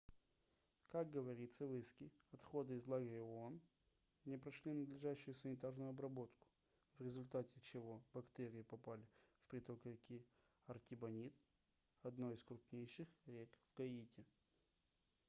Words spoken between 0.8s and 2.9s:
как говорится в иске отходы из